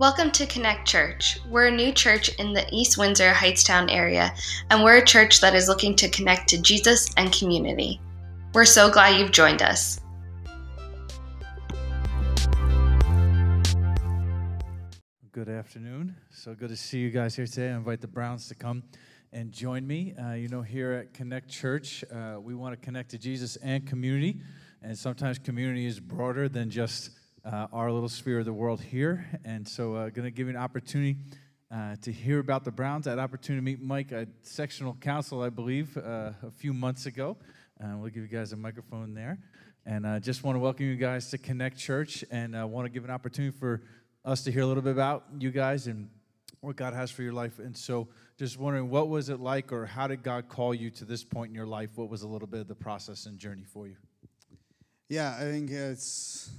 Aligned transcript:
Welcome 0.00 0.30
to 0.30 0.46
Connect 0.46 0.88
Church. 0.88 1.38
We're 1.46 1.66
a 1.66 1.70
new 1.70 1.92
church 1.92 2.30
in 2.36 2.54
the 2.54 2.66
East 2.72 2.96
Windsor 2.96 3.32
Hightstown 3.32 3.92
area, 3.94 4.34
and 4.70 4.82
we're 4.82 4.96
a 4.96 5.04
church 5.04 5.42
that 5.42 5.54
is 5.54 5.68
looking 5.68 5.94
to 5.96 6.08
connect 6.08 6.48
to 6.48 6.62
Jesus 6.62 7.12
and 7.18 7.30
community. 7.30 8.00
We're 8.54 8.64
so 8.64 8.90
glad 8.90 9.20
you've 9.20 9.30
joined 9.30 9.60
us. 9.60 10.00
Good 15.32 15.50
afternoon. 15.50 16.16
So 16.30 16.54
good 16.54 16.70
to 16.70 16.76
see 16.78 17.00
you 17.00 17.10
guys 17.10 17.36
here 17.36 17.44
today. 17.44 17.68
I 17.68 17.76
invite 17.76 18.00
the 18.00 18.08
Browns 18.08 18.48
to 18.48 18.54
come 18.54 18.82
and 19.34 19.52
join 19.52 19.86
me. 19.86 20.14
Uh, 20.14 20.32
you 20.32 20.48
know, 20.48 20.62
here 20.62 20.92
at 20.92 21.12
Connect 21.12 21.46
Church, 21.46 22.04
uh, 22.10 22.40
we 22.40 22.54
want 22.54 22.72
to 22.72 22.82
connect 22.82 23.10
to 23.10 23.18
Jesus 23.18 23.56
and 23.56 23.86
community. 23.86 24.40
And 24.80 24.96
sometimes 24.96 25.38
community 25.38 25.84
is 25.84 26.00
broader 26.00 26.48
than 26.48 26.70
just 26.70 27.19
uh, 27.44 27.66
our 27.72 27.90
little 27.90 28.08
sphere 28.08 28.40
of 28.40 28.44
the 28.44 28.52
world 28.52 28.80
here. 28.80 29.26
And 29.44 29.66
so, 29.66 29.94
uh, 29.94 30.08
going 30.10 30.24
to 30.24 30.30
give 30.30 30.46
you 30.46 30.54
an 30.54 30.62
opportunity 30.62 31.16
uh, 31.70 31.96
to 32.02 32.12
hear 32.12 32.38
about 32.38 32.64
the 32.64 32.70
Browns. 32.70 33.06
I 33.06 33.10
had 33.10 33.18
opportunity 33.18 33.60
to 33.60 33.64
meet 33.64 33.80
Mike 33.86 34.12
at 34.12 34.28
sectional 34.42 34.94
council, 34.94 35.42
I 35.42 35.48
believe, 35.48 35.96
uh, 35.96 36.32
a 36.42 36.50
few 36.56 36.72
months 36.72 37.06
ago. 37.06 37.36
Uh, 37.82 37.96
we'll 37.96 38.10
give 38.10 38.22
you 38.22 38.28
guys 38.28 38.52
a 38.52 38.56
microphone 38.56 39.14
there. 39.14 39.38
And 39.86 40.06
I 40.06 40.18
just 40.18 40.44
want 40.44 40.56
to 40.56 40.60
welcome 40.60 40.86
you 40.86 40.96
guys 40.96 41.30
to 41.30 41.38
Connect 41.38 41.78
Church 41.78 42.24
and 42.30 42.56
I 42.56 42.64
want 42.64 42.84
to 42.86 42.90
give 42.90 43.04
an 43.04 43.10
opportunity 43.10 43.56
for 43.56 43.82
us 44.24 44.44
to 44.44 44.52
hear 44.52 44.62
a 44.62 44.66
little 44.66 44.82
bit 44.82 44.92
about 44.92 45.24
you 45.38 45.50
guys 45.50 45.86
and 45.86 46.10
what 46.60 46.76
God 46.76 46.92
has 46.92 47.10
for 47.10 47.22
your 47.22 47.32
life. 47.32 47.58
And 47.58 47.74
so, 47.74 48.08
just 48.38 48.58
wondering, 48.58 48.90
what 48.90 49.08
was 49.08 49.28
it 49.28 49.40
like, 49.40 49.72
or 49.72 49.86
how 49.86 50.06
did 50.06 50.22
God 50.22 50.48
call 50.48 50.74
you 50.74 50.90
to 50.92 51.04
this 51.04 51.24
point 51.24 51.50
in 51.50 51.54
your 51.54 51.66
life? 51.66 51.90
What 51.94 52.08
was 52.08 52.22
a 52.22 52.28
little 52.28 52.48
bit 52.48 52.60
of 52.60 52.68
the 52.68 52.74
process 52.74 53.26
and 53.26 53.38
journey 53.38 53.64
for 53.64 53.86
you? 53.86 53.96
Yeah, 55.08 55.36
I 55.38 55.42
think 55.42 55.70
it's 55.70 56.50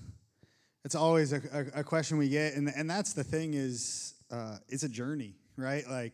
it's 0.83 0.95
always 0.95 1.33
a, 1.33 1.41
a, 1.53 1.79
a, 1.79 1.83
question 1.83 2.17
we 2.17 2.29
get, 2.29 2.53
and 2.55 2.69
and 2.69 2.89
that's 2.89 3.13
the 3.13 3.23
thing 3.23 3.53
is 3.53 4.15
uh, 4.31 4.57
it's 4.67 4.83
a 4.83 4.89
journey, 4.89 5.35
right? 5.55 5.87
Like 5.87 6.13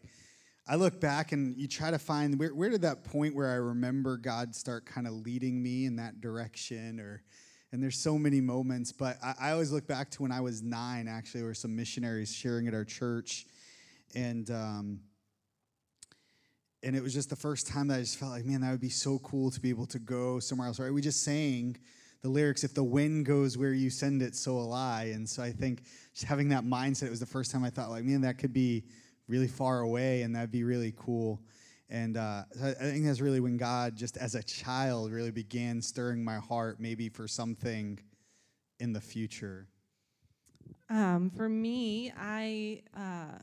I 0.68 0.76
look 0.76 1.00
back 1.00 1.32
and 1.32 1.56
you 1.58 1.68
try 1.68 1.92
to 1.92 2.00
find 2.00 2.38
where 2.38 2.54
where 2.54 2.70
did 2.70 2.82
that 2.82 3.04
point 3.04 3.36
where 3.36 3.50
I 3.50 3.56
remember 3.56 4.18
God 4.18 4.54
start 4.56 4.86
kind 4.86 5.08
of 5.08 5.14
leading 5.14 5.62
me 5.64 5.86
in 5.86 5.96
that 5.98 6.20
direction, 6.20 7.00
or 7.00 7.24
and 7.72 7.82
there's 7.82 7.98
so 7.98 8.18
many 8.18 8.42
moments, 8.42 8.92
but 8.92 9.18
I, 9.24 9.36
I 9.40 9.52
always 9.52 9.72
look 9.72 9.88
back 9.88 10.12
to 10.12 10.24
when 10.24 10.32
I 10.32 10.42
was 10.42 10.62
nine. 10.62 11.08
Actually, 11.08 11.44
were 11.44 11.54
some 11.54 11.76
missionaries 11.76 12.34
sharing 12.34 12.68
at 12.68 12.74
our 12.74 12.86
church, 12.86 13.46
and. 14.16 14.50
Um, 14.52 15.00
and 16.84 16.96
it 16.96 17.02
was 17.02 17.12
just 17.12 17.32
the 17.32 17.36
first 17.36 17.68
time 17.68 17.88
that 17.88 17.98
I 17.98 18.00
just 18.02 18.18
felt 18.18 18.32
like, 18.32 18.46
man, 18.46 18.62
that 18.62 18.70
would 18.70 18.80
be 18.80 18.88
so 18.88 19.18
cool 19.20 19.50
to 19.50 19.60
be 19.60 19.70
able 19.70 19.88
to 19.88 19.98
go 19.98 20.40
somewhere 20.40 20.68
else. 20.68 20.80
Right? 20.80 20.94
We 20.94 21.02
just 21.02 21.24
sang 21.24 21.76
the 22.22 22.30
lyrics, 22.30 22.64
if 22.64 22.74
the 22.74 22.84
wind 22.84 23.26
goes 23.26 23.58
where 23.58 23.74
you 23.74 23.90
send 23.90 24.22
it, 24.22 24.36
so 24.36 24.54
will 24.54 24.74
I. 24.74 25.12
And 25.14 25.28
so 25.28 25.44
I 25.44 25.52
think 25.52 25.84
just 26.14 26.26
having 26.26 26.50
that 26.50 26.64
mindset, 26.64 27.04
it 27.04 27.10
was 27.10 27.20
the 27.20 27.26
first 27.26 27.52
time 27.52 27.64
I 27.64 27.70
thought, 27.70 27.90
like, 27.90 28.04
man, 28.04 28.22
that 28.22 28.38
could 28.38 28.54
be 28.54 28.86
really 29.28 29.48
far 29.48 29.82
away 29.82 30.22
and 30.24 30.36
that'd 30.36 30.52
be 30.52 30.64
really 30.64 30.94
cool. 30.98 31.42
And 31.90 32.18
uh, 32.18 32.44
I 32.62 32.74
think 32.74 33.06
that's 33.06 33.22
really 33.22 33.40
when 33.40 33.58
God, 33.58 33.96
just 33.96 34.18
as 34.18 34.36
a 34.36 34.44
child, 34.44 35.12
really 35.12 35.32
began 35.32 35.82
stirring 35.82 36.24
my 36.24 36.38
heart, 36.38 36.80
maybe 36.80 37.08
for 37.08 37.28
something 37.28 38.00
in 38.80 38.94
the 38.94 39.02
future. 39.02 39.68
Um, 40.90 41.30
for 41.30 41.48
me, 41.48 42.12
I 42.18 42.82
uh, 42.96 43.38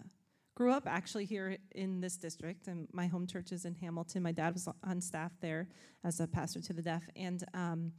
grew 0.55 0.73
up 0.73 0.87
actually 0.87 1.25
here 1.25 1.57
in 1.75 2.01
this 2.01 2.17
district, 2.17 2.69
and 2.69 2.87
my 2.93 3.07
home 3.07 3.27
church 3.27 3.53
is 3.53 3.65
in 3.65 3.75
Hamilton. 3.75 4.23
My 4.23 4.33
dad 4.33 4.55
was 4.55 4.69
on 4.83 5.01
staff 5.01 5.33
there 5.41 5.69
as 6.05 6.21
a 6.21 6.27
pastor 6.27 6.61
to 6.61 6.73
the 6.73 6.83
deaf, 6.83 7.03
and 7.17 7.45
um, 7.55 7.93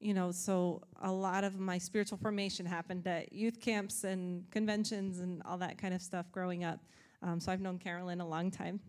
you 0.00 0.14
know, 0.14 0.30
so 0.30 0.82
a 1.00 1.10
lot 1.10 1.44
of 1.44 1.58
my 1.58 1.78
spiritual 1.78 2.18
formation 2.18 2.66
happened 2.66 3.06
at 3.06 3.32
youth 3.32 3.60
camps 3.60 4.04
and 4.04 4.50
conventions 4.50 5.20
and 5.20 5.42
all 5.44 5.58
that 5.58 5.78
kind 5.78 5.94
of 5.94 6.02
stuff 6.02 6.30
growing 6.32 6.64
up. 6.64 6.80
Um, 7.22 7.40
so 7.40 7.50
I've 7.50 7.60
known 7.60 7.78
Carolyn 7.78 8.20
a 8.20 8.26
long 8.26 8.50
time. 8.50 8.80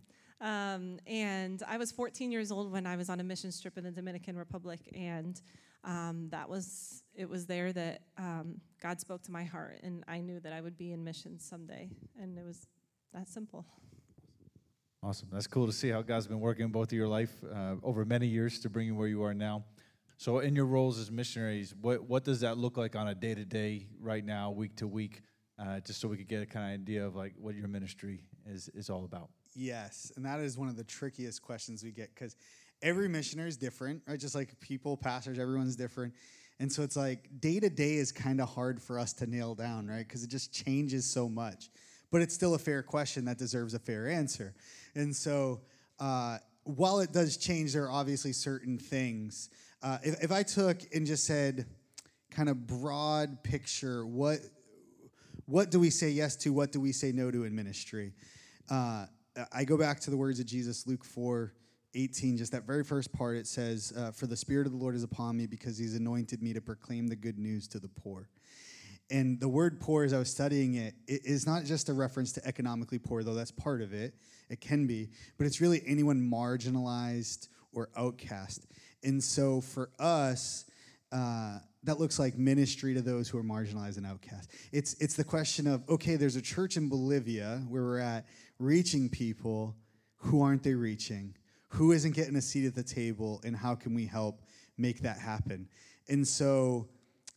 Um, 0.42 1.00
and 1.08 1.64
I 1.68 1.78
was 1.78 1.92
14 1.92 2.32
years 2.32 2.52
old 2.52 2.72
when 2.72 2.86
I 2.86 2.96
was 2.96 3.10
on 3.10 3.20
a 3.20 3.24
mission 3.24 3.52
trip 3.60 3.78
in 3.78 3.84
the 3.84 3.92
Dominican 3.92 4.38
Republic, 4.38 4.80
and 4.96 5.42
um, 5.84 6.28
that 6.30 6.48
was 6.48 7.02
it 7.16 7.28
was 7.28 7.48
there 7.48 7.74
that 7.74 8.02
um, 8.20 8.62
God 8.82 9.00
spoke 9.00 9.24
to 9.24 9.32
my 9.32 9.44
heart, 9.44 9.80
and 9.82 10.04
I 10.08 10.20
knew 10.20 10.40
that 10.42 10.54
I 10.54 10.62
would 10.62 10.78
be 10.78 10.92
in 10.92 11.04
missions 11.04 11.44
someday, 11.44 11.90
and 12.22 12.38
it 12.38 12.46
was 12.46 12.68
that 13.14 13.28
simple. 13.28 13.66
Awesome. 15.02 15.30
That's 15.32 15.48
cool 15.48 15.66
to 15.66 15.74
see 15.74 15.90
how 15.90 16.02
God's 16.02 16.28
been 16.28 16.40
working 16.40 16.66
in 16.66 16.72
both 16.72 16.90
of 16.90 16.94
your 16.94 17.08
life 17.08 17.32
uh, 17.52 17.76
over 17.82 18.04
many 18.06 18.28
years 18.28 18.60
to 18.60 18.70
bring 18.70 18.88
you 18.88 18.96
where 18.96 19.08
you 19.08 19.24
are 19.24 19.34
now. 19.34 19.64
So, 20.20 20.40
in 20.40 20.56
your 20.56 20.66
roles 20.66 20.98
as 20.98 21.12
missionaries, 21.12 21.76
what, 21.80 22.04
what 22.04 22.24
does 22.24 22.40
that 22.40 22.58
look 22.58 22.76
like 22.76 22.96
on 22.96 23.08
a 23.08 23.14
day 23.14 23.36
to 23.36 23.46
day, 23.46 23.88
right 24.02 24.26
now, 24.26 24.50
week 24.50 24.76
to 24.78 24.88
week, 24.88 25.22
uh, 25.60 25.80
just 25.82 26.02
so 26.02 26.08
we 26.08 26.18
could 26.18 26.28
get 26.28 26.42
a 26.42 26.46
kind 26.48 26.74
of 26.74 26.82
idea 26.82 27.06
of 27.06 27.16
like 27.16 27.34
what 27.38 27.54
your 27.54 27.68
ministry 27.68 28.22
is, 28.48 28.68
is 28.70 28.90
all 28.90 29.06
about? 29.06 29.30
Yes, 29.56 30.12
and 30.16 30.26
that 30.26 30.40
is 30.40 30.58
one 30.58 30.70
of 30.70 30.76
the 30.76 30.84
trickiest 30.84 31.44
questions 31.44 31.84
we 31.84 31.92
get 31.92 32.14
because 32.16 32.36
every 32.82 33.08
missionary 33.08 33.50
is 33.50 33.58
different, 33.58 34.02
right? 34.08 34.20
Just 34.20 34.34
like 34.34 34.60
people, 34.60 34.98
pastors, 34.98 35.38
everyone's 35.38 35.76
different. 35.76 36.16
And 36.60 36.72
so 36.72 36.82
it's 36.82 36.96
like 36.96 37.30
day 37.40 37.60
to 37.60 37.70
day 37.70 37.96
is 37.96 38.12
kind 38.12 38.42
of 38.42 38.50
hard 38.50 38.82
for 38.82 39.00
us 39.00 39.14
to 39.14 39.28
nail 39.28 39.54
down, 39.54 39.86
right? 39.86 40.08
Because 40.08 40.24
it 40.24 40.32
just 40.32 40.52
changes 40.52 41.06
so 41.06 41.30
much. 41.30 41.70
But 42.12 42.22
it's 42.22 42.34
still 42.34 42.56
a 42.56 42.60
fair 42.60 42.82
question 42.82 43.26
that 43.26 43.38
deserves 43.38 43.76
a 43.76 43.80
fair 43.80 44.10
answer. 44.10 44.56
And 44.96 45.16
so 45.16 45.62
uh, 46.00 46.40
while 46.64 47.02
it 47.02 47.12
does 47.12 47.38
change, 47.38 47.74
there 47.74 47.84
are 47.84 47.92
obviously 47.92 48.34
certain 48.34 48.80
things 48.80 49.50
uh, 49.82 49.98
if, 50.04 50.24
if 50.24 50.32
I 50.32 50.44
took 50.44 50.80
and 50.94 51.06
just 51.06 51.26
said, 51.26 51.66
kind 52.32 52.50
of 52.50 52.68
broad 52.68 53.44
picture, 53.44 54.06
what 54.06 54.40
what 55.46 55.72
do 55.72 55.80
we 55.80 55.90
say 55.90 56.10
yes 56.10 56.36
to? 56.38 56.52
What 56.52 56.74
do 56.74 56.82
we 56.82 56.92
say 56.92 57.14
no 57.14 57.32
to 57.32 57.46
in 57.46 57.56
ministry? 57.56 58.14
Uh, 58.70 59.06
I 59.54 59.64
go 59.64 59.78
back 59.78 60.02
to 60.02 60.12
the 60.12 60.18
words 60.18 60.42
of 60.42 60.46
Jesus, 60.46 60.86
Luke 60.86 61.06
4 61.06 61.54
18, 61.96 62.38
just 62.38 62.52
that 62.52 62.68
very 62.68 62.84
first 62.84 63.14
part. 63.14 63.38
It 63.38 63.48
says, 63.48 63.94
uh, 63.98 64.12
For 64.12 64.28
the 64.28 64.36
Spirit 64.36 64.68
of 64.68 64.74
the 64.74 64.78
Lord 64.78 64.94
is 64.94 65.04
upon 65.04 65.38
me 65.38 65.48
because 65.48 65.78
he's 65.78 65.96
anointed 65.96 66.44
me 66.44 66.54
to 66.54 66.62
proclaim 66.62 67.08
the 67.08 67.16
good 67.16 67.40
news 67.40 67.68
to 67.70 67.80
the 67.80 67.88
poor. 67.88 68.30
And 69.10 69.40
the 69.40 69.48
word 69.48 69.80
poor, 69.80 70.04
as 70.04 70.12
I 70.12 70.20
was 70.20 70.30
studying 70.30 70.76
it, 70.76 70.94
it 71.08 71.22
is 71.24 71.48
not 71.48 71.64
just 71.64 71.88
a 71.88 71.94
reference 71.94 72.34
to 72.34 72.46
economically 72.46 73.00
poor, 73.00 73.24
though 73.24 73.34
that's 73.34 73.52
part 73.52 73.82
of 73.82 73.94
it. 73.94 74.14
It 74.50 74.60
can 74.60 74.86
be, 74.86 75.10
but 75.38 75.48
it's 75.48 75.62
really 75.62 75.82
anyone 75.88 76.20
marginalized 76.20 77.48
or 77.74 77.90
outcast. 77.96 78.68
And 79.04 79.24
so 79.24 79.62
for 79.62 79.90
us, 80.00 80.66
uh, 81.12 81.60
that 81.84 82.00
looks 82.00 82.20
like 82.20 82.38
ministry 82.38 82.94
to 82.94 83.02
those 83.02 83.30
who 83.30 83.38
are 83.38 83.44
marginalized 83.44 83.98
and 83.98 84.06
outcast. 84.06 84.52
It's, 84.72 84.96
it's 84.96 85.16
the 85.16 85.24
question 85.24 85.68
of 85.68 85.88
okay, 85.90 86.16
there's 86.16 86.36
a 86.36 86.42
church 86.42 86.78
in 86.78 86.90
Bolivia 86.90 87.64
where 87.70 87.84
we're 87.84 88.00
at 88.00 88.26
reaching 88.60 89.10
people. 89.10 89.76
Who 90.22 90.42
aren't 90.42 90.64
they 90.64 90.74
reaching? 90.74 91.36
Who 91.70 91.92
isn't 91.92 92.16
getting 92.16 92.36
a 92.36 92.42
seat 92.42 92.66
at 92.66 92.76
the 92.76 92.84
table? 92.84 93.42
And 93.46 93.56
how 93.56 93.76
can 93.76 93.94
we 93.94 94.06
help 94.06 94.42
make 94.78 95.02
that 95.02 95.20
happen? 95.20 95.70
And 96.10 96.28
so 96.28 96.90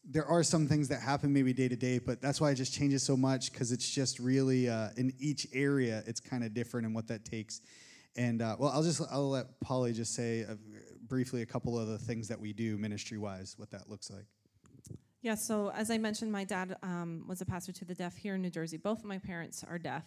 there 0.04 0.24
are 0.24 0.42
some 0.42 0.66
things 0.66 0.88
that 0.88 1.00
happen 1.00 1.32
maybe 1.32 1.52
day 1.52 1.68
to 1.68 1.76
day, 1.76 1.98
but 1.98 2.20
that's 2.20 2.40
why 2.40 2.50
it 2.50 2.54
just 2.54 2.72
changes 2.72 3.02
so 3.02 3.16
much 3.16 3.52
because 3.52 3.70
it's 3.70 3.88
just 3.88 4.18
really 4.18 4.68
uh, 4.68 4.88
in 4.96 5.12
each 5.18 5.46
area, 5.52 6.02
it's 6.06 6.20
kind 6.20 6.42
of 6.42 6.54
different 6.54 6.86
and 6.86 6.94
what 6.94 7.06
that 7.08 7.24
takes. 7.24 7.60
And 8.16 8.42
uh, 8.42 8.56
well, 8.58 8.70
I'll 8.70 8.82
just 8.82 9.00
I'll 9.10 9.30
let 9.30 9.60
Polly 9.60 9.92
just 9.92 10.14
say 10.14 10.44
briefly 11.10 11.42
a 11.42 11.46
couple 11.46 11.78
of 11.78 11.88
the 11.88 11.98
things 11.98 12.28
that 12.28 12.40
we 12.40 12.54
do 12.54 12.78
ministry 12.78 13.18
wise, 13.18 13.54
what 13.58 13.70
that 13.72 13.90
looks 13.90 14.10
like. 14.10 14.24
Yeah, 15.22 15.34
so 15.34 15.70
as 15.72 15.90
I 15.90 15.98
mentioned, 15.98 16.32
my 16.32 16.44
dad 16.44 16.76
um, 16.82 17.24
was 17.28 17.42
a 17.42 17.44
pastor 17.44 17.72
to 17.72 17.84
the 17.84 17.94
deaf 17.94 18.16
here 18.16 18.36
in 18.36 18.40
New 18.40 18.48
Jersey. 18.48 18.78
Both 18.78 19.00
of 19.00 19.04
my 19.04 19.18
parents 19.18 19.62
are 19.68 19.78
deaf, 19.78 20.04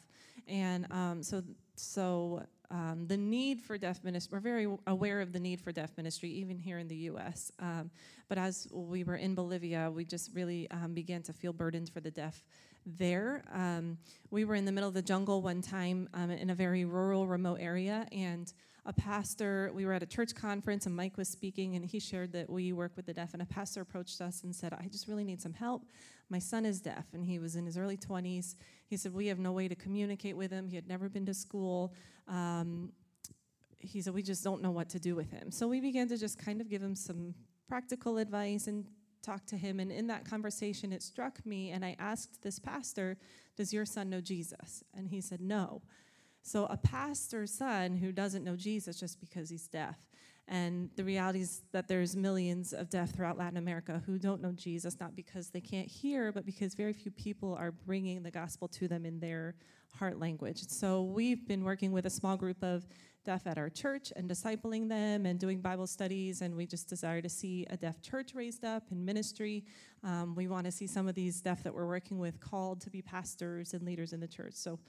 and 0.48 0.92
um, 0.92 1.22
so 1.22 1.44
so 1.76 2.44
um, 2.72 3.06
the 3.06 3.18
need 3.18 3.62
for 3.62 3.78
deaf 3.78 4.04
ministry. 4.04 4.36
We're 4.36 4.40
very 4.40 4.68
aware 4.88 5.22
of 5.22 5.32
the 5.32 5.40
need 5.40 5.62
for 5.62 5.72
deaf 5.72 5.92
ministry, 5.98 6.30
even 6.30 6.58
here 6.58 6.80
in 6.80 6.88
the 6.88 6.96
U.S. 7.12 7.52
Um, 7.60 7.92
but 8.28 8.40
as 8.40 8.68
we 8.72 9.04
were 9.04 9.18
in 9.18 9.36
Bolivia, 9.36 9.92
we 9.92 10.06
just 10.06 10.32
really 10.34 10.68
um, 10.72 10.96
began 10.96 11.22
to 11.24 11.34
feel 11.34 11.54
burdened 11.54 11.90
for 11.90 12.00
the 12.00 12.10
deaf 12.10 12.44
there. 12.86 13.44
Um, 13.54 13.98
we 14.32 14.46
were 14.46 14.56
in 14.56 14.66
the 14.66 14.72
middle 14.72 14.88
of 14.88 14.94
the 14.94 15.02
jungle 15.02 15.42
one 15.42 15.62
time 15.62 16.10
in 16.16 16.50
a 16.50 16.56
very 16.56 16.86
rural, 16.86 17.28
remote 17.28 17.60
area, 17.60 18.08
and 18.12 18.52
a 18.86 18.94
pastor, 18.94 19.72
we 19.74 19.86
were 19.86 19.94
at 19.94 20.04
a 20.04 20.06
church 20.06 20.36
conference 20.36 20.86
and 20.86 20.96
Mike 20.96 21.18
was 21.18 21.30
speaking 21.30 21.76
and 21.76 21.86
he 21.86 22.00
shared 22.00 22.34
that 22.34 22.50
we 22.50 22.74
work 22.74 22.92
with 22.98 23.06
the 23.06 23.14
deaf. 23.14 23.34
And 23.34 23.42
a 23.42 23.46
pastor 23.46 23.82
approached 23.82 24.20
us 24.20 24.44
and 24.44 24.54
said, 24.54 24.74
I 24.74 24.88
just 24.88 25.08
really 25.08 25.24
need 25.24 25.42
some 25.42 25.54
help. 25.54 25.84
My 26.30 26.40
son 26.40 26.66
is 26.66 26.82
deaf 26.82 27.06
and 27.14 27.24
he 27.24 27.40
was 27.40 27.56
in 27.56 27.66
his 27.66 27.78
early 27.78 27.96
20s. 27.96 28.56
He 28.88 28.98
said, 28.98 29.14
We 29.14 29.28
have 29.28 29.40
no 29.40 29.54
way 29.54 29.70
to 29.70 29.76
communicate 29.76 30.36
with 30.36 30.52
him. 30.52 30.68
He 30.68 30.76
had 30.76 30.88
never 30.88 31.08
been 31.08 31.26
to 31.28 31.34
school. 31.34 31.94
Um, 32.28 32.92
he 33.80 34.02
said, 34.02 34.14
We 34.14 34.22
just 34.22 34.44
don't 34.44 34.62
know 34.62 34.72
what 34.72 34.90
to 34.90 35.00
do 35.00 35.16
with 35.16 35.32
him. 35.32 35.50
So 35.50 35.68
we 35.68 35.80
began 35.80 36.10
to 36.10 36.18
just 36.18 36.38
kind 36.38 36.60
of 36.60 36.70
give 36.70 36.82
him 36.82 36.96
some 36.96 37.34
practical 37.70 38.18
advice 38.18 38.68
and 38.68 38.86
talk 39.24 39.46
to 39.48 39.58
him. 39.58 39.80
And 39.80 39.92
in 39.92 40.08
that 40.08 40.26
conversation, 40.26 40.94
it 40.94 41.02
struck 41.02 41.46
me 41.46 41.72
and 41.72 41.84
I 41.84 41.96
asked 42.00 42.42
this 42.44 42.60
pastor, 42.60 43.18
Does 43.56 43.74
your 43.74 43.86
son 43.86 44.10
know 44.10 44.22
Jesus? 44.22 44.84
And 44.96 45.08
he 45.08 45.22
said, 45.22 45.42
No. 45.42 45.82
So 46.42 46.66
a 46.66 46.78
pastor's 46.78 47.54
son 47.54 47.96
who 47.96 48.12
doesn't 48.12 48.44
know 48.44 48.56
Jesus 48.56 49.00
just 49.00 49.20
because 49.20 49.50
he's 49.50 49.68
deaf. 49.68 49.98
And 50.50 50.90
the 50.98 51.06
reality 51.06 51.40
is 51.40 51.62
that 51.72 51.88
there's 51.88 52.18
millions 52.18 52.74
of 52.74 52.90
deaf 52.90 53.12
throughout 53.12 53.38
Latin 53.38 53.58
America 53.58 54.04
who 54.06 54.20
don't 54.20 54.42
know 54.42 54.52
Jesus, 54.52 55.00
not 55.00 55.16
because 55.16 55.50
they 55.50 55.62
can't 55.62 55.88
hear, 55.88 56.34
but 56.34 56.46
because 56.46 56.74
very 56.74 56.92
few 56.92 57.12
people 57.12 57.56
are 57.56 57.72
bringing 57.72 58.24
the 58.24 58.32
gospel 58.32 58.68
to 58.68 58.90
them 58.90 59.06
in 59.06 59.22
their 59.22 59.56
heart 59.96 60.20
language. 60.20 60.68
So 60.68 61.04
we've 61.04 61.48
been 61.48 61.64
working 61.64 61.94
with 61.94 62.06
a 62.06 62.10
small 62.10 62.36
group 62.36 62.62
of 62.62 62.86
deaf 63.24 63.48
at 63.48 63.58
our 63.58 63.70
church 63.70 64.12
and 64.16 64.30
discipling 64.30 64.90
them 64.90 65.26
and 65.26 65.40
doing 65.40 65.62
Bible 65.62 65.88
studies. 65.88 66.42
And 66.42 66.56
we 66.56 66.66
just 66.66 66.88
desire 66.88 67.22
to 67.22 67.30
see 67.30 67.66
a 67.70 67.78
deaf 67.78 68.02
church 68.02 68.34
raised 68.34 68.64
up 68.64 68.84
in 68.92 69.04
ministry. 69.04 69.66
Um, 70.04 70.36
we 70.36 70.48
want 70.48 70.66
to 70.66 70.72
see 70.72 70.88
some 70.88 71.08
of 71.08 71.16
these 71.16 71.42
deaf 71.42 71.64
that 71.64 71.74
we're 71.74 71.88
working 71.88 72.20
with 72.20 72.40
called 72.40 72.82
to 72.82 72.90
be 72.90 73.02
pastors 73.02 73.74
and 73.74 73.84
leaders 73.84 74.14
in 74.14 74.20
the 74.20 74.28
church. 74.28 74.54
So 74.54 74.80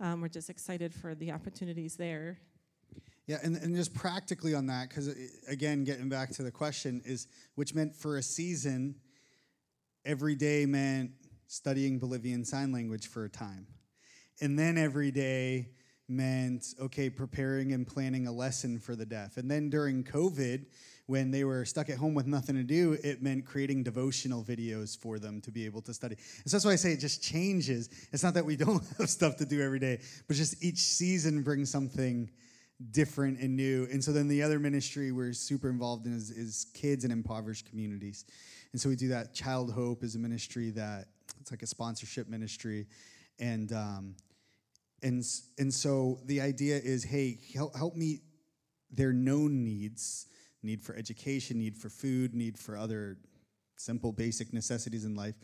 um, 0.00 0.20
we're 0.20 0.28
just 0.28 0.50
excited 0.50 0.92
for 0.94 1.14
the 1.14 1.32
opportunities 1.32 1.96
there. 1.96 2.38
Yeah, 3.26 3.38
and, 3.42 3.56
and 3.56 3.74
just 3.74 3.94
practically 3.94 4.54
on 4.54 4.66
that, 4.66 4.90
because 4.90 5.14
again, 5.48 5.84
getting 5.84 6.10
back 6.10 6.30
to 6.32 6.42
the 6.42 6.50
question, 6.50 7.00
is 7.06 7.26
which 7.54 7.74
meant 7.74 7.96
for 7.96 8.18
a 8.18 8.22
season, 8.22 8.96
every 10.04 10.34
day 10.34 10.66
meant 10.66 11.12
studying 11.46 11.98
Bolivian 11.98 12.44
Sign 12.44 12.70
Language 12.70 13.06
for 13.06 13.24
a 13.24 13.30
time. 13.30 13.66
And 14.40 14.58
then 14.58 14.76
every 14.76 15.10
day 15.10 15.70
meant, 16.08 16.74
okay, 16.80 17.08
preparing 17.08 17.72
and 17.72 17.86
planning 17.86 18.26
a 18.26 18.32
lesson 18.32 18.78
for 18.78 18.94
the 18.94 19.06
deaf. 19.06 19.36
And 19.36 19.50
then 19.50 19.70
during 19.70 20.04
COVID, 20.04 20.66
when 21.06 21.30
they 21.30 21.44
were 21.44 21.64
stuck 21.64 21.90
at 21.90 21.98
home 21.98 22.14
with 22.14 22.26
nothing 22.26 22.56
to 22.56 22.62
do, 22.62 22.96
it 23.02 23.22
meant 23.22 23.44
creating 23.44 23.82
devotional 23.82 24.42
videos 24.42 24.98
for 24.98 25.18
them 25.18 25.40
to 25.42 25.50
be 25.50 25.66
able 25.66 25.82
to 25.82 25.92
study. 25.92 26.16
And 26.42 26.50
so 26.50 26.56
that's 26.56 26.64
why 26.64 26.72
I 26.72 26.76
say 26.76 26.92
it 26.92 27.00
just 27.00 27.22
changes. 27.22 27.90
It's 28.12 28.22
not 28.22 28.34
that 28.34 28.44
we 28.44 28.56
don't 28.64 28.82
have 28.98 29.10
stuff 29.10 29.36
to 29.36 29.46
do 29.46 29.62
every 29.62 29.78
day, 29.78 30.00
but 30.26 30.36
just 30.36 30.62
each 30.62 30.78
season 30.78 31.42
brings 31.42 31.70
something 31.70 32.30
different 32.90 33.38
and 33.40 33.54
new. 33.54 33.86
And 33.90 34.02
so 34.02 34.12
then 34.12 34.28
the 34.28 34.42
other 34.42 34.58
ministry 34.58 35.12
we're 35.12 35.32
super 35.32 35.68
involved 35.68 36.06
in 36.06 36.14
is, 36.14 36.30
is 36.30 36.66
kids 36.74 37.04
in 37.04 37.10
impoverished 37.10 37.68
communities. 37.68 38.24
And 38.72 38.80
so 38.80 38.88
we 38.88 38.96
do 38.96 39.08
that. 39.08 39.34
Child 39.34 39.72
Hope 39.72 40.02
is 40.02 40.16
a 40.16 40.18
ministry 40.18 40.70
that 40.70 41.08
it's 41.40 41.50
like 41.50 41.62
a 41.62 41.66
sponsorship 41.66 42.28
ministry. 42.28 42.86
And, 43.38 43.72
um, 43.72 44.16
and, 45.04 45.24
and 45.58 45.72
so 45.72 46.18
the 46.24 46.40
idea 46.40 46.76
is 46.76 47.04
hey, 47.04 47.38
help, 47.54 47.76
help 47.76 47.94
meet 47.94 48.22
their 48.90 49.12
known 49.12 49.62
needs 49.62 50.26
need 50.64 50.82
for 50.82 50.96
education, 50.96 51.58
need 51.58 51.76
for 51.76 51.90
food, 51.90 52.34
need 52.34 52.58
for 52.58 52.76
other 52.76 53.18
simple, 53.76 54.12
basic 54.12 54.52
necessities 54.52 55.04
in 55.04 55.14
life. 55.14 55.34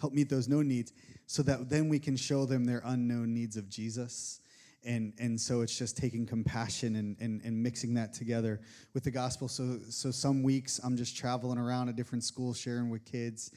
Help 0.00 0.12
meet 0.12 0.28
those 0.28 0.48
known 0.48 0.66
needs 0.66 0.92
so 1.26 1.42
that 1.44 1.70
then 1.70 1.88
we 1.88 1.98
can 1.98 2.16
show 2.16 2.44
them 2.44 2.64
their 2.64 2.82
unknown 2.84 3.32
needs 3.32 3.56
of 3.56 3.70
Jesus. 3.70 4.40
And 4.84 5.14
and 5.18 5.40
so 5.40 5.62
it's 5.62 5.78
just 5.78 5.96
taking 5.96 6.26
compassion 6.26 6.96
and, 6.96 7.16
and, 7.20 7.40
and 7.42 7.62
mixing 7.62 7.94
that 7.94 8.12
together 8.12 8.60
with 8.92 9.04
the 9.04 9.10
gospel. 9.10 9.48
So 9.48 9.78
so 9.88 10.10
some 10.10 10.42
weeks 10.42 10.78
i'm 10.84 10.96
just 10.96 11.16
traveling 11.16 11.56
around 11.56 11.88
a 11.88 11.92
different 11.92 12.24
school 12.24 12.52
sharing 12.52 12.90
with 12.90 13.04
kids. 13.04 13.52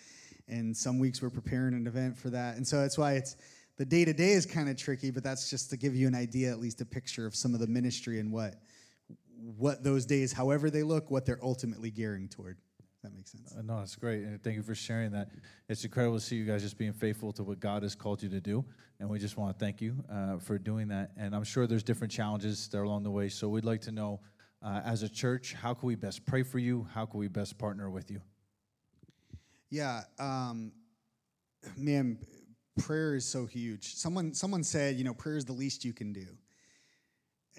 And 0.48 0.78
some 0.78 1.00
weeks 1.00 1.22
we're 1.22 1.30
preparing 1.30 1.74
an 1.74 1.88
event 1.88 2.18
for 2.18 2.30
that. 2.30 2.56
And 2.56 2.66
so 2.66 2.80
that's 2.80 2.98
why 2.98 3.14
it's 3.14 3.36
the 3.78 3.86
day 3.86 4.06
to 4.06 4.14
day 4.14 4.32
is 4.32 4.46
kind 4.46 4.70
of 4.70 4.76
tricky 4.76 5.12
but 5.12 5.24
that's 5.24 5.50
just 5.50 5.70
to 5.70 5.78
give 5.78 5.96
you 5.96 6.08
an 6.08 6.16
idea 6.16 6.52
at 6.52 6.60
least 6.60 6.82
a 6.82 6.86
picture 6.86 7.26
of 7.26 7.36
some 7.36 7.54
of 7.54 7.60
the 7.60 7.68
ministry 7.68 8.20
and 8.20 8.32
what 8.32 8.56
what 9.58 9.84
those 9.84 10.06
days 10.06 10.34
however 10.34 10.70
they 10.70 10.84
look 10.84 11.10
what 11.12 11.26
they're 11.26 11.44
ultimately 11.44 11.92
gearing 11.92 12.28
toward 12.28 12.58
that 13.04 13.16
makes 13.16 13.32
sense. 13.32 13.56
Uh, 13.58 13.62
no, 13.62 13.80
it's 13.80 13.96
great. 13.96 14.24
And 14.24 14.44
thank 14.44 14.56
you 14.56 14.64
for 14.64 14.76
sharing 14.76 15.12
that. 15.12 15.30
It's 15.70 15.84
incredible 15.84 16.20
to 16.20 16.24
see 16.24 16.36
you 16.36 16.46
guys 16.46 16.62
just 16.62 16.78
being 16.78 16.94
faithful 16.94 17.32
to 17.34 17.44
what 17.44 17.60
God 17.60 17.84
has 17.84 17.96
called 17.96 18.22
you 18.22 18.30
to 18.30 18.42
do. 18.42 18.66
And 19.00 19.08
we 19.08 19.20
just 19.20 19.38
want 19.38 19.58
to 19.58 19.64
thank 19.64 19.82
you 19.82 20.04
uh, 20.12 20.38
for 20.40 20.58
doing 20.58 20.88
that. 20.90 21.12
And 21.16 21.36
I'm 21.36 21.44
sure 21.44 21.68
there's 21.68 21.84
different 21.84 22.12
challenges 22.12 22.68
there 22.68 22.84
along 22.84 23.04
the 23.04 23.12
way. 23.12 23.30
So 23.30 23.48
we'd 23.48 23.66
like 23.66 23.82
to 23.82 23.92
know, 23.92 24.20
uh, 24.62 24.82
as 24.84 25.04
a 25.04 25.10
church, 25.10 25.54
how 25.54 25.74
can 25.74 25.88
we 25.88 25.96
best 25.96 26.26
pray 26.26 26.44
for 26.44 26.60
you? 26.60 26.88
How 26.94 27.06
can 27.06 27.20
we 27.20 27.28
best 27.28 27.58
partner 27.58 27.90
with 27.90 28.10
you? 28.10 28.20
Yeah, 29.70 30.02
um, 30.20 30.72
man, 31.78 32.18
prayer 32.78 33.16
is 33.16 33.26
so 33.26 33.46
huge. 33.46 33.96
Someone, 33.96 34.34
someone 34.34 34.64
said, 34.64 34.96
you 34.96 35.04
know, 35.04 35.14
prayer 35.14 35.38
is 35.38 35.46
the 35.46 35.54
least 35.54 35.84
you 35.84 35.94
can 35.94 36.14
do. 36.14 36.28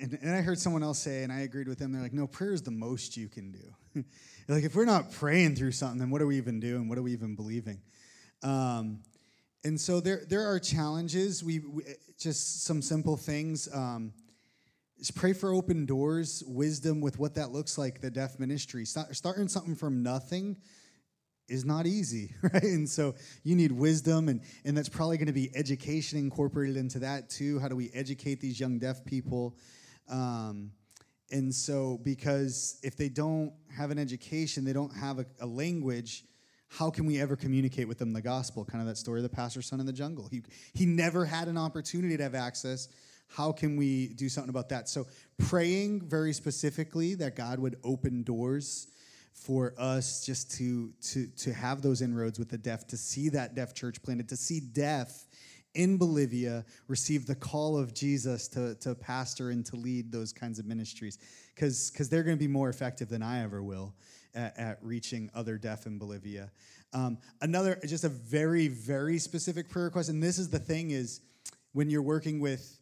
And, 0.00 0.17
and 0.23 0.35
I 0.35 0.41
heard 0.43 0.59
someone 0.59 0.82
else 0.82 0.99
say, 0.99 1.25
and 1.25 1.32
I 1.32 1.41
agreed 1.41 1.69
with 1.69 1.79
them. 1.79 1.93
They're 1.93 2.03
like, 2.03 2.12
no, 2.12 2.26
prayer 2.26 2.53
is 2.53 2.62
the 2.62 2.70
most 2.70 3.17
you 3.17 3.29
can 3.29 3.50
do. 3.50 4.05
like, 4.49 4.65
if 4.65 4.76
we're 4.76 4.85
not 4.85 5.12
praying 5.12 5.56
through 5.56 5.73
something, 5.73 5.99
then 5.99 6.11
what 6.11 6.23
are 6.23 6.26
we 6.26 6.37
even 6.37 6.61
doing? 6.61 6.88
What 6.88 6.99
are 6.99 7.03
we 7.03 7.12
even 7.12 7.35
believing? 7.35 7.81
Um, 8.43 9.00
and 9.65 9.81
so 9.81 10.00
there, 10.00 10.23
there 10.29 10.47
are 10.47 10.61
challenges. 10.61 11.43
We, 11.43 11.59
we 11.59 11.82
just 12.19 12.64
some 12.64 12.81
simple 12.81 13.17
things. 13.17 13.69
Um, 13.75 14.12
just 14.99 15.14
pray 15.14 15.32
for 15.32 15.53
open 15.53 15.87
doors, 15.87 16.43
wisdom 16.47 17.00
with 17.00 17.19
what 17.19 17.35
that 17.35 17.50
looks 17.50 17.76
like. 17.76 18.00
The 18.00 18.11
deaf 18.11 18.38
ministry, 18.38 18.85
Start, 18.85 19.14
starting 19.17 19.49
something 19.49 19.75
from 19.75 20.03
nothing 20.03 20.56
is 21.49 21.65
not 21.65 21.87
easy, 21.87 22.35
right? 22.43 22.62
And 22.62 22.89
so 22.89 23.15
you 23.43 23.56
need 23.56 23.73
wisdom, 23.73 24.29
and 24.29 24.41
and 24.65 24.77
that's 24.77 24.89
probably 24.89 25.17
going 25.17 25.27
to 25.27 25.33
be 25.33 25.50
education 25.55 26.19
incorporated 26.19 26.77
into 26.77 27.00
that 27.00 27.31
too. 27.31 27.59
How 27.59 27.69
do 27.69 27.77
we 27.77 27.91
educate 27.95 28.41
these 28.41 28.61
young 28.61 28.79
deaf 28.79 29.05
people? 29.05 29.56
Um, 30.09 30.73
and 31.31 31.55
so, 31.55 32.00
because 32.03 32.79
if 32.83 32.97
they 32.97 33.09
don't 33.09 33.53
have 33.77 33.91
an 33.91 33.99
education, 33.99 34.65
they 34.65 34.73
don't 34.73 34.95
have 34.95 35.19
a, 35.19 35.27
a, 35.41 35.47
language, 35.47 36.25
how 36.69 36.91
can 36.91 37.05
we 37.05 37.21
ever 37.21 37.37
communicate 37.37 37.87
with 37.87 37.99
them 37.99 38.15
the 38.15 38.23
gospel? 38.23 38.65
Kind 38.65 38.81
of 38.81 38.89
that 38.89 38.97
story 38.97 39.19
of 39.19 39.25
the 39.25 39.29
pastor's 39.29 39.67
son 39.67 39.79
in 39.79 39.85
the 39.85 39.93
jungle. 39.93 40.29
He, 40.31 40.43
he 40.73 40.87
never 40.87 41.27
had 41.27 41.49
an 41.49 41.59
opportunity 41.59 42.17
to 42.17 42.23
have 42.23 42.35
access. 42.35 42.89
How 43.29 43.53
can 43.53 43.77
we 43.77 44.09
do 44.15 44.31
something 44.31 44.49
about 44.49 44.71
that? 44.71 44.89
So, 44.89 45.06
praying 45.37 46.09
very 46.09 46.33
specifically 46.33 47.15
that 47.17 47.37
God 47.37 47.59
would 47.59 47.77
open 47.85 48.23
doors 48.23 48.87
for 49.43 49.75
us 49.79 50.25
just 50.25 50.50
to, 50.58 50.93
to, 51.02 51.26
to 51.26 51.52
have 51.52 51.82
those 51.82 52.02
inroads 52.02 52.38
with 52.38 52.49
the 52.49 52.58
deaf, 52.58 52.87
to 52.88 52.96
see 52.96 53.29
that 53.31 53.55
deaf 53.55 53.75
church 53.75 54.02
planted, 54.02 54.29
to 54.29 54.37
see 54.37 54.61
deaf 54.61 55.26
in 55.75 55.96
Bolivia 55.96 56.64
receive 56.88 57.26
the 57.26 57.35
call 57.35 57.79
of 57.79 57.94
Jesus 57.94 58.49
to, 58.49 58.75
to 58.76 58.94
pastor 58.94 59.50
and 59.50 59.64
to 59.67 59.76
lead 59.76 60.11
those 60.11 60.32
kinds 60.32 60.58
of 60.58 60.67
ministries 60.67 61.19
because 61.55 62.08
they're 62.08 62.23
going 62.23 62.37
to 62.37 62.40
be 62.40 62.49
more 62.49 62.69
effective 62.69 63.08
than 63.08 63.23
I 63.23 63.43
ever 63.43 63.62
will 63.62 63.94
at, 64.35 64.58
at 64.58 64.79
reaching 64.82 65.31
other 65.35 65.58
deaf 65.58 65.87
in 65.87 65.99
Bolivia. 65.99 66.50
Um, 66.93 67.19
another, 67.43 67.79
just 67.87 68.05
a 68.05 68.08
very, 68.08 68.69
very 68.69 69.19
specific 69.19 69.69
prayer 69.69 69.87
request, 69.87 70.08
and 70.08 70.23
this 70.23 70.38
is 70.38 70.49
the 70.49 70.58
thing 70.58 70.90
is 70.90 71.20
when 71.73 71.90
you're 71.90 72.02
working 72.02 72.40
with 72.40 72.78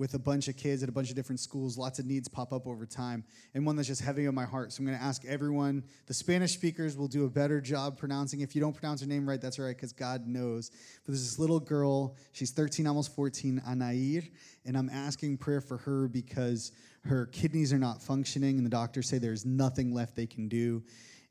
with 0.00 0.14
a 0.14 0.18
bunch 0.18 0.48
of 0.48 0.56
kids 0.56 0.82
at 0.82 0.88
a 0.88 0.92
bunch 0.92 1.10
of 1.10 1.14
different 1.14 1.38
schools. 1.38 1.76
Lots 1.76 1.98
of 1.98 2.06
needs 2.06 2.26
pop 2.26 2.54
up 2.54 2.66
over 2.66 2.86
time, 2.86 3.22
and 3.52 3.66
one 3.66 3.76
that's 3.76 3.86
just 3.86 4.00
heavy 4.00 4.26
on 4.26 4.34
my 4.34 4.46
heart. 4.46 4.72
So 4.72 4.80
I'm 4.80 4.86
going 4.86 4.98
to 4.98 5.04
ask 5.04 5.26
everyone. 5.26 5.84
The 6.06 6.14
Spanish 6.14 6.54
speakers 6.54 6.96
will 6.96 7.06
do 7.06 7.26
a 7.26 7.28
better 7.28 7.60
job 7.60 7.98
pronouncing. 7.98 8.40
If 8.40 8.54
you 8.54 8.62
don't 8.62 8.72
pronounce 8.72 9.02
her 9.02 9.06
name 9.06 9.28
right, 9.28 9.38
that's 9.38 9.58
all 9.58 9.66
right, 9.66 9.76
because 9.76 9.92
God 9.92 10.26
knows. 10.26 10.70
But 10.70 11.08
there's 11.12 11.22
this 11.22 11.38
little 11.38 11.60
girl. 11.60 12.16
She's 12.32 12.50
13, 12.50 12.86
almost 12.86 13.14
14, 13.14 13.62
Anair, 13.68 14.26
and 14.64 14.74
I'm 14.74 14.88
asking 14.88 15.36
prayer 15.36 15.60
for 15.60 15.76
her 15.76 16.08
because 16.08 16.72
her 17.04 17.26
kidneys 17.26 17.70
are 17.70 17.78
not 17.78 18.02
functioning, 18.02 18.56
and 18.56 18.64
the 18.64 18.70
doctors 18.70 19.06
say 19.06 19.18
there's 19.18 19.44
nothing 19.44 19.92
left 19.92 20.16
they 20.16 20.26
can 20.26 20.48
do, 20.48 20.82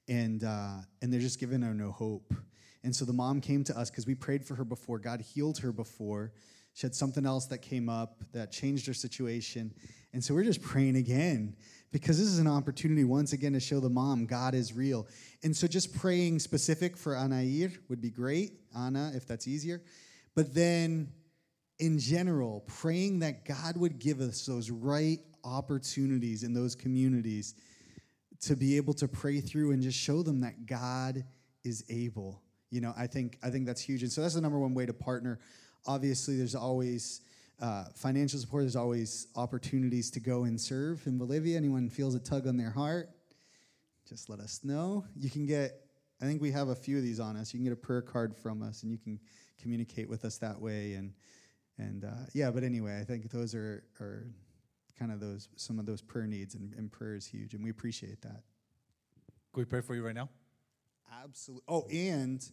and 0.08 0.44
uh, 0.44 0.76
and 1.02 1.12
they're 1.12 1.20
just 1.20 1.40
giving 1.40 1.64
her 1.64 1.74
no 1.74 1.92
hope. 1.92 2.36
And 2.84 2.96
so 2.96 3.04
the 3.04 3.14
mom 3.14 3.42
came 3.42 3.64
to 3.64 3.78
us 3.78 3.90
because 3.90 4.06
we 4.06 4.14
prayed 4.14 4.46
for 4.46 4.54
her 4.54 4.64
before. 4.64 5.00
God 5.00 5.22
healed 5.22 5.58
her 5.58 5.72
before 5.72 6.32
she 6.80 6.88
had 6.88 6.96
something 6.96 7.26
else 7.26 7.46
that 7.48 7.58
came 7.58 7.90
up 7.90 8.24
that 8.32 8.54
changed 8.54 8.88
her 8.88 8.94
situation. 8.94 9.74
And 10.14 10.24
so 10.24 10.34
we're 10.34 10.46
just 10.46 10.62
praying 10.62 10.96
again 10.96 11.58
because 11.92 12.18
this 12.18 12.28
is 12.28 12.40
an 12.40 12.48
opportunity 12.48 13.04
once 13.04 13.34
again 13.34 13.52
to 13.52 13.60
show 13.60 13.82
the 13.82 13.90
mom 13.90 14.26
God 14.26 14.56
is 14.56 14.72
real. 14.72 15.06
And 15.44 15.54
so 15.54 15.68
just 15.68 15.94
praying 15.94 16.40
specific 16.40 16.96
for 16.96 17.16
Anair 17.16 17.78
would 17.90 18.00
be 18.00 18.10
great, 18.10 18.62
Anna, 18.74 19.12
if 19.14 19.28
that's 19.28 19.46
easier. 19.46 19.82
But 20.36 20.56
then 20.56 21.12
in 21.80 22.00
general, 22.00 22.64
praying 22.66 23.20
that 23.20 23.44
God 23.44 23.76
would 23.76 24.00
give 24.00 24.22
us 24.22 24.46
those 24.46 24.72
right 24.72 25.20
opportunities 25.44 26.44
in 26.44 26.54
those 26.54 26.76
communities 26.76 27.56
to 28.44 28.56
be 28.56 28.78
able 28.78 28.94
to 28.94 29.08
pray 29.10 29.42
through 29.42 29.74
and 29.74 29.84
just 29.84 30.00
show 30.00 30.24
them 30.24 30.40
that 30.42 30.66
God 30.66 31.26
is 31.66 31.84
able. 31.90 32.42
You 32.70 32.80
know, 32.80 32.94
I 32.98 33.08
think 33.08 33.38
I 33.44 33.50
think 33.50 33.66
that's 33.66 33.82
huge. 33.82 34.02
And 34.02 34.10
so 34.10 34.22
that's 34.22 34.36
the 34.36 34.42
number 34.42 34.60
one 34.60 34.74
way 34.74 34.86
to 34.86 34.94
partner 34.94 35.40
Obviously, 35.86 36.38
there's 36.38 36.56
always 36.56 37.22
uh, 37.62 37.86
financial 37.96 38.40
support, 38.40 38.64
there's 38.64 38.76
always 38.76 39.28
opportunities 39.36 40.12
to 40.12 40.20
go 40.20 40.44
and 40.44 40.60
serve 40.60 41.06
in 41.08 41.18
Bolivia. 41.18 41.58
Anyone 41.58 41.90
feels 41.90 42.16
a 42.16 42.20
tug 42.20 42.48
on 42.48 42.58
their 42.58 42.72
heart, 42.72 43.10
just 44.08 44.30
let 44.30 44.40
us 44.40 44.62
know. 44.64 45.06
You 45.16 45.30
can 45.30 45.46
get, 45.46 45.82
I 46.22 46.26
think 46.26 46.42
we 46.42 46.52
have 46.52 46.70
a 46.70 46.76
few 46.76 46.98
of 46.98 47.04
these 47.04 47.20
on 47.20 47.36
us. 47.36 47.54
You 47.54 47.60
can 47.60 47.66
get 47.66 47.74
a 47.74 47.78
prayer 47.78 48.02
card 48.02 48.36
from 48.36 48.62
us 48.62 48.84
and 48.84 48.92
you 48.92 48.98
can 48.98 49.20
communicate 49.62 50.10
with 50.10 50.26
us 50.26 50.38
that 50.38 50.60
way. 50.60 50.94
And, 50.94 51.14
and 51.78 52.06
uh, 52.06 52.26
yeah, 52.34 52.52
but 52.52 52.64
anyway, 52.64 52.98
I 53.00 53.04
think 53.04 53.30
those 53.32 53.54
are, 53.56 53.84
are 54.00 54.26
kind 54.98 55.12
of 55.12 55.20
those, 55.20 55.48
some 55.56 55.80
of 55.80 55.86
those 55.86 56.02
prayer 56.02 56.28
needs, 56.28 56.56
and, 56.56 56.74
and 56.74 56.92
prayer 56.92 57.16
is 57.16 57.26
huge, 57.26 57.54
and 57.54 57.64
we 57.64 57.70
appreciate 57.70 58.22
that. 58.22 58.44
Can 59.54 59.62
we 59.62 59.66
pray 59.66 59.82
for 59.82 59.96
you 59.96 60.06
right 60.06 60.14
now? 60.14 60.30
Absolutely. 61.24 61.64
Oh, 61.68 61.88
and 61.88 62.46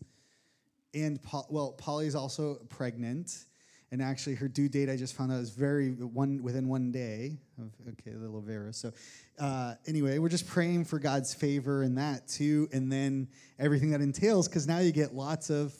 and 0.96 1.20
well, 1.50 1.72
Polly's 1.72 2.14
also 2.14 2.54
pregnant, 2.68 3.44
and 3.92 4.02
actually 4.02 4.34
her 4.36 4.48
due 4.48 4.68
date 4.68 4.88
I 4.88 4.96
just 4.96 5.14
found 5.14 5.30
out 5.32 5.40
is 5.40 5.50
very 5.50 5.90
one 5.90 6.42
within 6.42 6.68
one 6.68 6.90
day 6.90 7.38
of 7.58 7.72
okay 7.88 8.16
little 8.16 8.40
Vera. 8.40 8.72
So 8.72 8.92
uh, 9.38 9.74
anyway, 9.86 10.18
we're 10.18 10.28
just 10.28 10.46
praying 10.46 10.84
for 10.84 10.98
God's 10.98 11.34
favor 11.34 11.82
in 11.82 11.96
that 11.96 12.28
too, 12.28 12.68
and 12.72 12.90
then 12.90 13.28
everything 13.58 13.90
that 13.90 14.00
entails 14.00 14.48
because 14.48 14.66
now 14.66 14.78
you 14.78 14.92
get 14.92 15.14
lots 15.14 15.50
of 15.50 15.74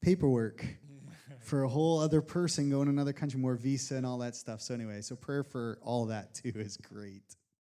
paperwork 0.00 0.64
for 1.40 1.62
a 1.64 1.68
whole 1.68 2.00
other 2.00 2.22
person 2.22 2.70
going 2.70 2.86
to 2.86 2.90
another 2.90 3.12
country, 3.12 3.38
more 3.38 3.54
visa 3.54 3.96
and 3.96 4.06
all 4.06 4.18
that 4.18 4.34
stuff. 4.34 4.60
So 4.60 4.74
anyway, 4.74 5.02
so 5.02 5.14
prayer 5.16 5.44
for 5.44 5.78
all 5.82 6.06
that 6.06 6.34
too 6.34 6.52
is 6.54 6.76
great. 6.76 7.37